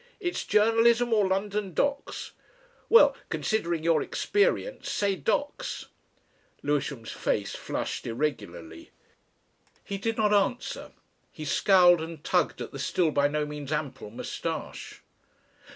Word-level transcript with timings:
It's 0.19 0.43
Journalism, 0.47 1.13
or 1.13 1.27
London 1.27 1.75
docks. 1.75 2.31
Well, 2.89 3.15
considering 3.29 3.83
your 3.83 4.01
experience, 4.01 4.89
say 4.89 5.15
docks." 5.15 5.89
Lewisham's 6.63 7.11
face 7.11 7.53
flushed 7.53 8.07
irregularly. 8.07 8.89
He 9.83 9.99
did 9.99 10.17
not 10.17 10.33
answer. 10.33 10.93
He 11.31 11.45
scowled 11.45 12.01
and 12.01 12.23
tugged 12.23 12.61
at 12.63 12.71
the 12.71 12.79
still 12.79 13.11
by 13.11 13.27
no 13.27 13.45
means 13.45 13.71
ample 13.71 14.09
moustache. 14.09 15.03